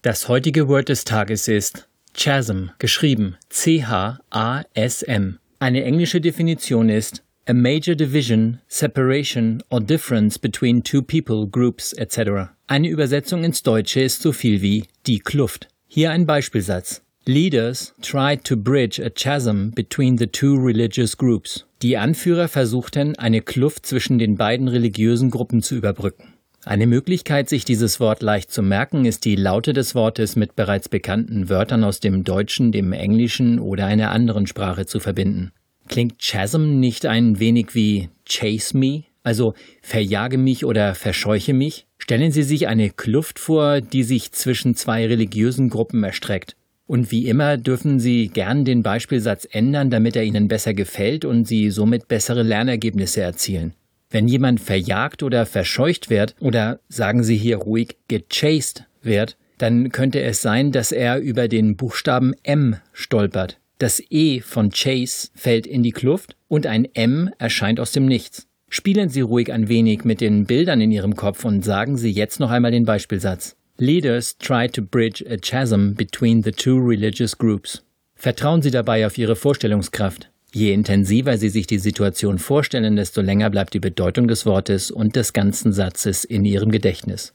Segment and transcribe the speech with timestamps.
[0.00, 5.38] Das heutige Word des Tages ist Chasm, geschrieben C-H-A-S-M.
[5.58, 12.50] Eine englische Definition ist a major division, separation or difference between two people, groups etc.
[12.66, 15.68] Eine Übersetzung ins Deutsche ist so viel wie die Kluft.
[15.86, 17.02] Hier ein Beispielsatz.
[17.26, 21.66] Leaders tried to bridge a chasm between the two religious groups.
[21.82, 26.34] Die Anführer versuchten, eine Kluft zwischen den beiden religiösen Gruppen zu überbrücken.
[26.64, 30.88] Eine Möglichkeit, sich dieses Wort leicht zu merken, ist die Laute des Wortes mit bereits
[30.88, 35.52] bekannten Wörtern aus dem Deutschen, dem Englischen oder einer anderen Sprache zu verbinden.
[35.88, 41.86] Klingt Chasm nicht ein wenig wie Chase Me, also verjage mich oder verscheuche mich?
[41.98, 46.56] Stellen Sie sich eine Kluft vor, die sich zwischen zwei religiösen Gruppen erstreckt.
[46.86, 51.46] Und wie immer dürfen Sie gern den Beispielsatz ändern, damit er Ihnen besser gefällt und
[51.46, 53.72] Sie somit bessere Lernergebnisse erzielen.
[54.10, 60.20] Wenn jemand verjagt oder verscheucht wird, oder sagen Sie hier ruhig gechased wird, dann könnte
[60.20, 63.58] es sein, dass er über den Buchstaben M stolpert.
[63.84, 68.46] Das E von Chase fällt in die Kluft und ein M erscheint aus dem Nichts.
[68.70, 72.40] Spielen Sie ruhig ein wenig mit den Bildern in Ihrem Kopf und sagen Sie jetzt
[72.40, 73.56] noch einmal den Beispielsatz.
[73.76, 77.84] Leaders try to bridge a chasm between the two religious groups.
[78.14, 80.30] Vertrauen Sie dabei auf Ihre Vorstellungskraft.
[80.54, 85.14] Je intensiver Sie sich die Situation vorstellen, desto länger bleibt die Bedeutung des Wortes und
[85.14, 87.34] des ganzen Satzes in Ihrem Gedächtnis.